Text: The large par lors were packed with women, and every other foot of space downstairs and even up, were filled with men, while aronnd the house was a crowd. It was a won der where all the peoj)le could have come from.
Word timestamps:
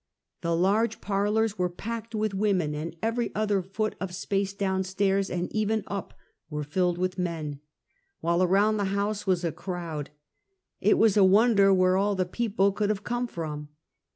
The 0.41 0.55
large 0.55 0.99
par 0.99 1.29
lors 1.29 1.59
were 1.59 1.69
packed 1.69 2.15
with 2.15 2.33
women, 2.33 2.73
and 2.73 2.95
every 3.03 3.29
other 3.35 3.61
foot 3.61 3.93
of 3.99 4.15
space 4.15 4.51
downstairs 4.51 5.29
and 5.29 5.47
even 5.53 5.83
up, 5.85 6.15
were 6.49 6.63
filled 6.63 6.97
with 6.97 7.19
men, 7.19 7.59
while 8.19 8.39
aronnd 8.39 8.77
the 8.77 8.85
house 8.97 9.27
was 9.27 9.43
a 9.43 9.51
crowd. 9.51 10.09
It 10.79 10.97
was 10.97 11.17
a 11.17 11.23
won 11.23 11.53
der 11.53 11.71
where 11.71 11.97
all 11.97 12.15
the 12.15 12.25
peoj)le 12.25 12.73
could 12.73 12.89
have 12.89 13.03
come 13.03 13.27
from. 13.27 13.69